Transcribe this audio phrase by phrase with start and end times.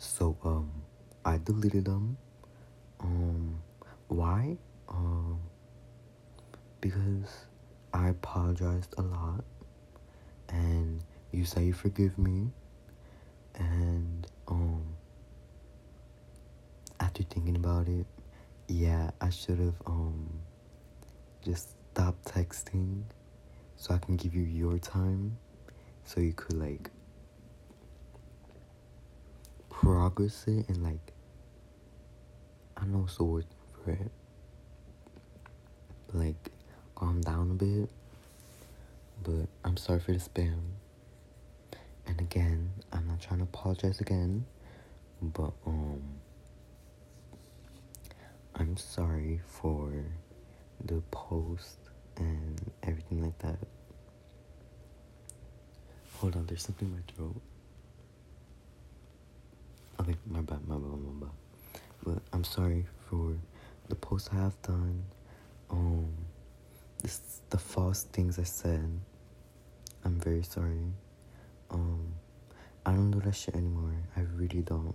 [0.00, 0.70] So um
[1.26, 2.16] I deleted them.
[3.00, 3.62] Um
[4.08, 4.56] why?
[4.88, 5.40] Um
[6.80, 7.44] because
[7.92, 9.44] I apologized a lot
[10.48, 12.48] and you say you forgive me
[13.56, 14.82] and um
[16.98, 18.06] after thinking about it,
[18.68, 20.30] yeah, I should have um
[21.44, 23.02] just stopped texting
[23.76, 25.36] so I can give you your time
[26.04, 26.90] so you could like
[29.80, 31.12] progress it and like
[32.76, 33.46] I know it's the word
[33.82, 34.10] for it.
[36.12, 36.50] Like
[36.94, 37.90] calm down a bit.
[39.22, 40.60] But I'm sorry for the spam.
[42.06, 44.44] And again, I'm not trying to apologize again.
[45.22, 46.02] But um
[48.54, 49.92] I'm sorry for
[50.84, 51.78] the post
[52.16, 53.58] and everything like that.
[56.18, 57.40] Hold on, there's something in my throat.
[60.00, 61.30] Okay, my bad, my bad, my bad.
[62.02, 63.36] But I'm sorry for
[63.90, 65.04] the posts I have done.
[65.68, 66.08] Um,
[67.02, 68.98] this the false things I said.
[70.06, 70.86] I'm very sorry.
[71.70, 72.14] Um,
[72.86, 73.92] I don't do that shit anymore.
[74.16, 74.94] I really don't.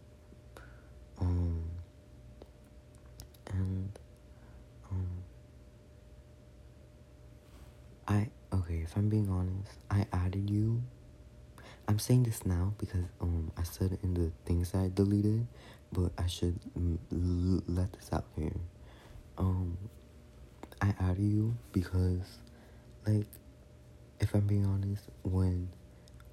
[1.22, 1.66] Um,
[3.52, 3.92] and
[4.90, 5.10] um,
[8.08, 8.80] I okay.
[8.86, 10.82] If I'm being honest, I added you.
[11.88, 15.46] I'm saying this now because um I said in the things I deleted,
[15.96, 18.52] but I should mm, let this out here.
[19.38, 19.78] Um,
[20.82, 22.40] I added you because,
[23.08, 23.28] like,
[24.20, 25.70] if I'm being honest, when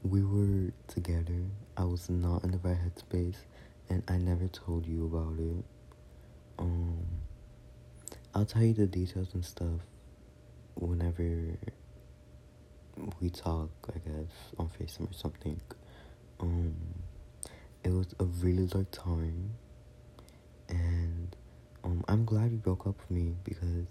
[0.02, 1.44] we were together,
[1.76, 3.36] I was not in the right headspace,
[3.88, 5.64] and I never told you about it.
[6.58, 7.06] Um,
[8.34, 9.80] I'll tell you the details and stuff
[10.74, 11.56] whenever
[13.20, 15.60] we talk, I guess, on FaceTime or something.
[16.40, 16.74] Um,
[17.84, 19.54] it was a really dark time,
[20.68, 21.34] and
[21.84, 23.86] um, I'm glad you broke up with me because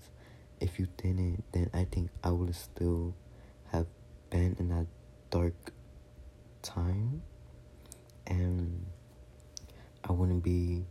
[0.60, 3.14] if you didn't, then I think I would still
[3.72, 3.88] have
[4.30, 4.88] been in that
[5.30, 5.74] dark
[6.62, 7.22] time,
[8.28, 8.86] and
[10.04, 10.86] I wouldn't be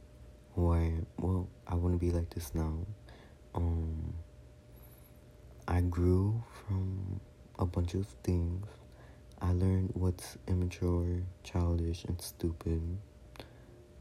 [0.54, 1.06] who I am.
[1.18, 2.74] Well, I wouldn't be like this now.
[3.54, 4.14] Um,
[5.66, 7.20] I grew from
[7.58, 8.66] a bunch of things.
[9.42, 12.98] I learned what's immature, childish, and stupid.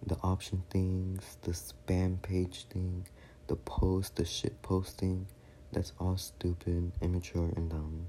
[0.06, 3.08] The option things, the spam page thing,
[3.48, 5.28] the post, the shit posting,
[5.72, 8.08] that's all stupid, immature, and dumb.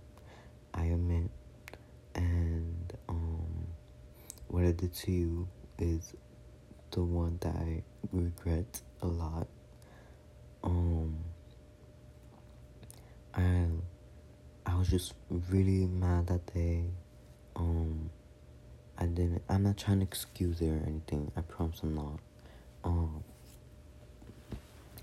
[0.74, 1.30] I admit.
[2.14, 3.66] And um,
[4.48, 5.48] what I did to you
[5.78, 6.14] is
[6.90, 7.82] the one that I
[8.12, 9.46] regret a lot.
[10.64, 11.18] Um,
[13.34, 13.66] I
[14.66, 15.14] I was just
[15.48, 16.84] really mad that day.
[17.60, 18.08] Um,
[18.96, 19.42] I didn't.
[19.50, 21.30] I'm not trying to excuse it or anything.
[21.36, 22.18] I promise I'm not.
[22.84, 23.22] Um,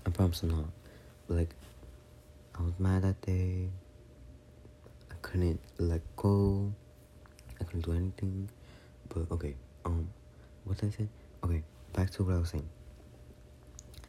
[0.04, 0.66] I promise I'm not.
[1.28, 1.54] Like,
[2.58, 3.68] I was mad that day.
[5.08, 6.72] I couldn't let go.
[7.60, 8.48] I couldn't do anything.
[9.08, 9.54] But okay.
[9.84, 10.08] Um,
[10.64, 11.08] what did I say?
[11.44, 12.68] Okay, back to what I was saying.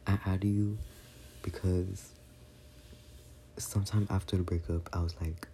[0.08, 0.76] I added you
[1.42, 2.10] because
[3.58, 5.46] sometime after the breakup, I was like,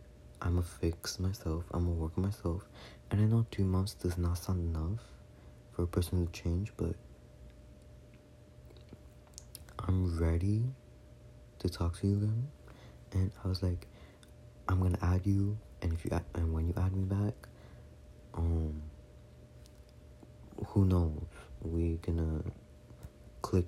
[0.47, 2.63] I'm gonna fix myself, I'm gonna work on myself.
[3.11, 5.01] And I know two months does not sound enough
[5.73, 6.95] for a person to change, but
[9.81, 10.63] I'm ready
[11.59, 12.49] to talk to you again.
[13.11, 13.89] And I was like,
[14.69, 17.35] I'm gonna add you, and if you add, and when you add me back,
[18.35, 18.83] um,
[20.69, 21.25] who knows?
[21.61, 22.43] We're gonna
[23.43, 23.67] click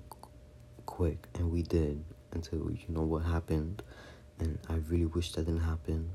[0.85, 2.01] quick, and we did
[2.31, 3.83] until you know what happened
[4.39, 6.09] and I really wish that didn't happen.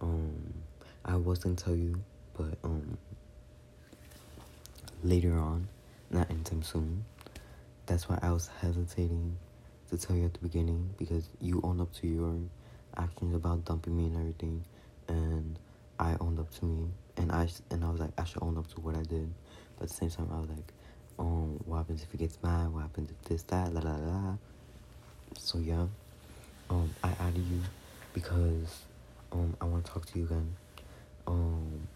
[0.00, 0.54] Um,
[1.04, 2.00] I was gonna tell you,
[2.36, 2.96] but um,
[5.02, 5.68] later on,
[6.10, 7.04] not anytime soon.
[7.86, 9.36] That's why I was hesitating
[9.90, 12.36] to tell you at the beginning because you owned up to your
[12.96, 14.64] actions about dumping me and everything,
[15.08, 15.58] and
[15.98, 18.68] I owned up to me, and I and I was like I should own up
[18.74, 19.32] to what I did,
[19.76, 20.72] but at the same time I was like,
[21.18, 22.72] um, what happens if he gets mad?
[22.72, 24.36] What happens if this that la la la?
[25.38, 25.86] So yeah
[26.70, 27.60] um, I added you
[28.14, 28.82] because
[29.32, 30.56] um, I want to talk to you again.
[31.26, 31.88] Um,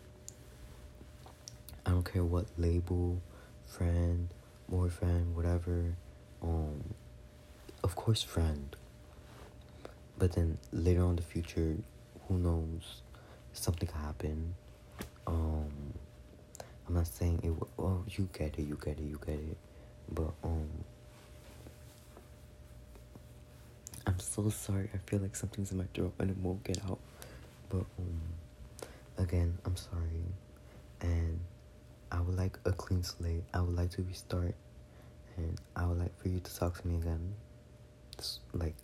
[1.87, 3.21] I don't care what label,
[3.67, 4.29] friend,
[4.69, 5.95] boyfriend, whatever.
[6.43, 6.95] Um,
[7.83, 8.77] of course, friend.
[10.19, 11.77] But then later on in the future,
[12.29, 13.03] who knows?
[13.53, 14.55] Something could happen.
[15.27, 15.95] Um,
[16.87, 17.67] I'm not saying it.
[17.79, 19.57] Oh, you get it, you get it, you get it.
[20.11, 20.69] But um,
[24.07, 24.91] I'm so sorry.
[24.95, 26.99] I feel like something's in my throat and it won't get out.
[27.75, 28.21] But um,
[29.19, 30.23] again, I'm sorry,
[31.01, 31.41] and
[32.13, 33.43] I would like a clean slate.
[33.53, 34.55] I would like to restart,
[35.37, 37.35] and I would like for you to talk to me again,
[38.17, 38.77] just like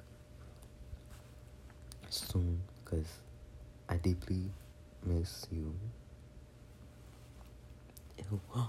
[2.08, 3.06] soon, because
[3.88, 4.50] I deeply
[5.06, 5.72] miss you.
[8.18, 8.40] Ew.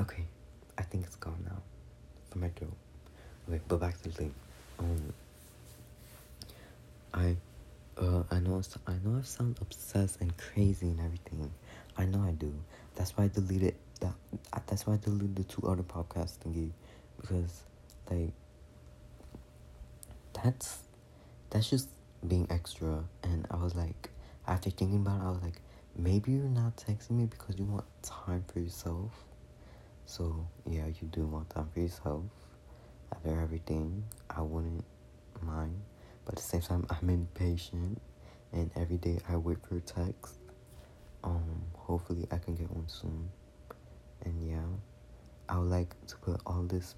[0.00, 0.24] okay,
[0.78, 1.60] I think it's gone now
[2.30, 2.72] from my throat.
[3.50, 4.34] Okay, but back to the thing.
[4.78, 5.12] Um,
[7.98, 11.50] uh, I know, I know I sound obsessed and crazy and everything.
[11.96, 12.52] I know I do.
[12.94, 14.14] That's why I deleted that.
[14.66, 16.70] That's why I deleted the two other podcasts thingy,
[17.20, 17.62] because
[18.10, 18.32] like
[20.32, 20.78] that's
[21.50, 21.88] that's just
[22.26, 23.04] being extra.
[23.22, 24.10] And I was like,
[24.46, 25.60] after thinking about it, I was like,
[25.96, 29.12] maybe you're not texting me because you want time for yourself.
[30.06, 32.22] So yeah, you do want time for yourself.
[33.12, 34.84] After everything, I wouldn't
[35.42, 35.80] mind.
[36.28, 38.02] But at the same time, I'm impatient,
[38.52, 40.34] and every day I wait for a text.
[41.24, 43.30] Um, hopefully I can get one soon.
[44.26, 44.60] And yeah,
[45.48, 46.96] I would like to put all this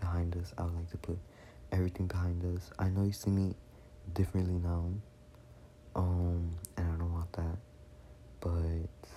[0.00, 0.52] behind us.
[0.58, 1.16] I would like to put
[1.70, 2.72] everything behind us.
[2.76, 3.54] I know you see me
[4.14, 4.90] differently now.
[5.94, 7.58] Um, and I don't want that.
[8.40, 9.10] But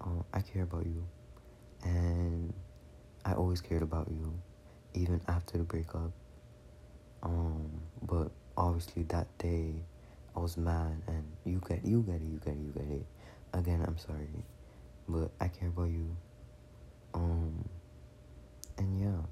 [0.00, 1.06] um, I care about you.
[1.84, 2.52] And
[3.24, 4.34] I always cared about you,
[4.94, 6.10] even after the breakup.
[7.22, 7.70] Um,
[8.02, 9.74] but obviously that day
[10.34, 13.06] I was mad and you get you get it, you get it, you get it.
[13.52, 14.28] Again, I'm sorry.
[15.08, 16.16] But I care about you.
[17.14, 17.68] Um
[18.78, 19.22] and yeah.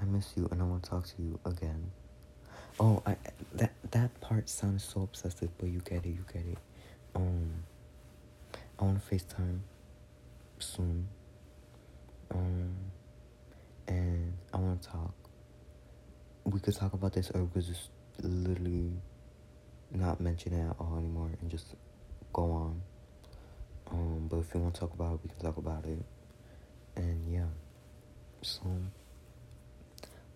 [0.00, 1.90] I miss you and I want to talk to you again.
[2.78, 3.16] Oh, I
[3.54, 6.58] that that part sounds so obsessive, but you get it, you get it.
[7.14, 7.50] Um,
[8.78, 9.58] I want to FaceTime
[10.58, 11.06] soon.
[12.30, 12.74] Um,
[13.88, 15.14] and I want to talk.
[16.44, 17.90] We could talk about this, or we could just
[18.22, 18.92] literally
[19.92, 21.74] not mention it at all anymore and just
[22.32, 22.82] go on.
[23.90, 26.04] Um, but if you want to talk about it, we can talk about it.
[26.96, 27.46] And yeah,
[28.42, 28.62] so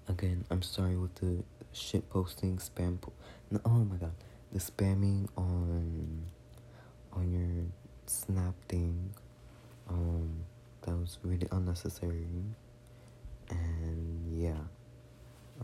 [0.08, 3.00] again, I'm sorry with the shit posting, spam.
[3.00, 3.12] Po-
[3.50, 4.14] no, oh my god,
[4.52, 6.24] the spamming on
[7.12, 7.66] on your
[8.06, 9.14] snap thing.
[9.88, 10.44] Um,
[10.82, 12.26] that was really unnecessary.
[13.50, 14.60] And yeah,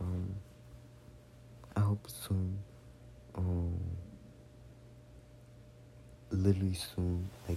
[0.00, 0.34] um,
[1.80, 2.58] I hope soon.
[3.34, 3.80] Um,
[6.30, 7.56] literally soon, like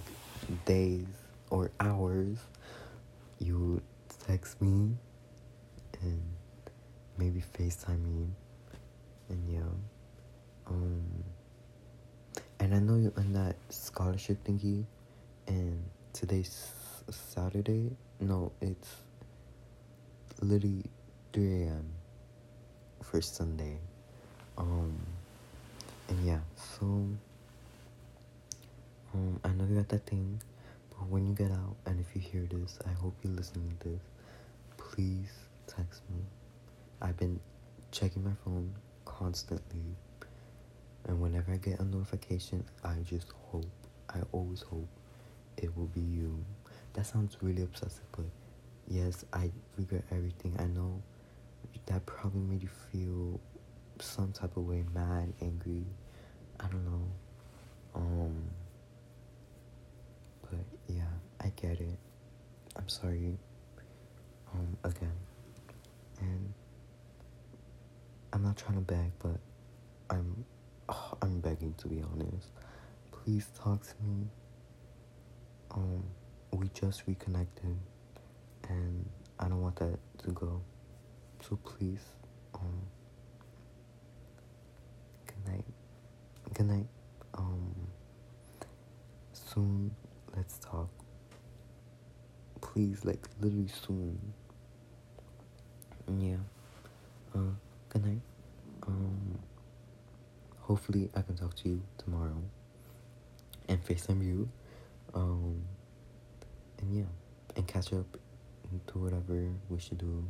[0.64, 1.04] days
[1.50, 2.38] or hours,
[3.38, 3.82] you
[4.26, 4.96] text me
[6.00, 6.22] and
[7.18, 8.28] maybe FaceTime me.
[9.28, 9.60] And yeah.
[10.68, 11.04] Um
[12.60, 14.86] and I know you're on that scholarship thingy
[15.48, 15.84] and
[16.14, 16.72] today's
[17.10, 17.90] Saturday.
[18.20, 18.88] No, it's
[20.40, 20.84] literally
[21.34, 21.92] 3 a.m.
[23.02, 23.78] for Sunday.
[24.56, 24.94] Um
[26.08, 26.84] and yeah, so
[29.12, 30.40] um I know you got that thing,
[30.90, 33.88] but when you get out and if you hear this, I hope you're listening to
[33.88, 34.02] this.
[34.76, 35.32] Please
[35.66, 36.22] text me.
[37.02, 37.40] I've been
[37.90, 38.72] checking my phone
[39.04, 39.96] constantly,
[41.06, 43.66] and whenever I get a notification, I just hope,
[44.10, 44.88] I always hope
[45.56, 46.44] it will be you.
[46.94, 48.26] That sounds really obsessive, but
[48.88, 50.54] yes, I regret everything.
[50.58, 51.02] I know
[51.86, 53.40] that probably made you feel
[54.00, 55.84] some type of way, mad, angry.
[56.60, 57.06] I don't know.
[57.94, 58.50] Um,
[60.42, 61.02] but yeah,
[61.40, 61.98] I get it.
[62.76, 63.38] I'm sorry.
[64.52, 65.12] Um, again,
[66.20, 66.52] and
[68.32, 69.38] I'm not trying to beg, but
[70.10, 70.44] I'm
[70.88, 72.48] oh, I'm begging to be honest.
[73.10, 74.26] Please talk to me.
[75.72, 76.04] Um,
[76.52, 77.76] we just reconnected,
[78.68, 79.08] and
[79.40, 80.60] I don't want that to go.
[81.48, 82.00] So please,
[82.54, 82.80] um,
[85.26, 85.64] good night.
[86.54, 86.86] Good night.
[87.34, 87.74] Um,
[89.32, 89.90] soon,
[90.36, 90.88] let's talk.
[92.60, 94.18] Please, like literally soon.
[96.18, 96.36] Yeah.
[97.34, 97.54] Uh
[97.88, 98.20] good night.
[98.86, 99.38] Um,
[100.60, 102.40] hopefully I can talk to you tomorrow
[103.68, 104.48] and FaceTime you.
[105.14, 105.62] Um,
[106.80, 107.04] and yeah,
[107.56, 108.06] and catch up
[108.88, 110.24] to whatever we should do.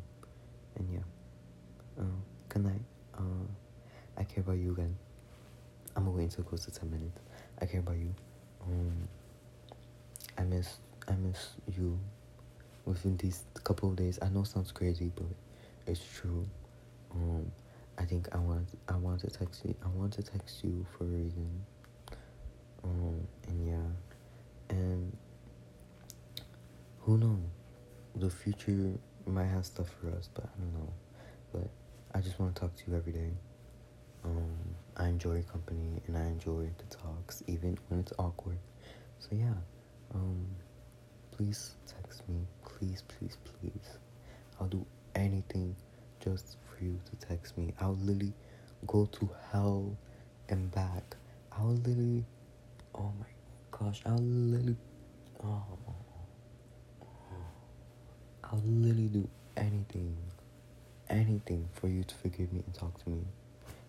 [0.77, 2.83] And yeah, uh, good night.
[3.15, 3.47] Uh,
[4.17, 4.97] I care about you again.
[6.25, 7.21] Until close to 10 minutes.
[7.61, 8.15] I care about you.
[8.67, 9.09] Um,
[10.39, 11.99] I miss, I miss you
[12.85, 14.19] within these couple of days.
[14.23, 15.27] I know sounds crazy, but
[15.87, 16.47] it's true.
[17.13, 17.51] Um,
[17.99, 19.75] I think I want I want to text you.
[19.85, 21.65] I want to text you for a reason.
[22.83, 25.17] Um, and yeah, and
[27.01, 27.39] who knows?
[28.17, 28.93] The future
[29.27, 30.93] might have stuff for us, but I don't know.
[31.53, 31.71] But
[32.15, 33.31] I just want to talk to you every day.
[34.25, 38.59] Um, I enjoy your company and I enjoy the talks, even when it's awkward.
[39.19, 39.55] So yeah,
[40.15, 40.47] Um,
[41.33, 42.47] please text me.
[42.65, 43.99] Please, please, please.
[44.61, 44.87] I'll do
[45.17, 45.75] anything
[46.21, 47.75] just for you to text me.
[47.81, 48.33] I'll literally
[48.87, 49.97] go to hell
[50.49, 51.17] and back.
[51.53, 52.25] I'll literally,
[52.95, 53.27] oh my
[53.73, 54.77] gosh, I'll literally,
[55.43, 55.63] oh,
[58.45, 60.17] I'll literally do anything,
[61.09, 63.23] anything for you to forgive me and talk to me.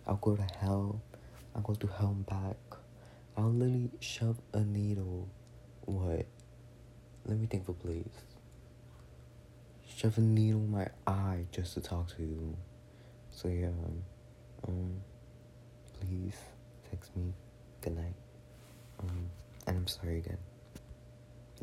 [0.07, 1.01] I'll go to hell.
[1.55, 2.57] I'll go to hell and back.
[3.37, 5.27] I'll literally shove a needle.
[5.85, 6.25] What?
[7.25, 8.05] Let me think for please.
[9.97, 12.55] Shove a needle in my eye just to talk to you.
[13.31, 13.69] So yeah,
[14.67, 15.01] um,
[15.99, 16.35] please
[16.89, 17.33] text me.
[17.81, 18.15] Good night.
[18.99, 19.29] Um,
[19.67, 20.37] and I'm sorry again.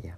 [0.03, 0.15] Yeah.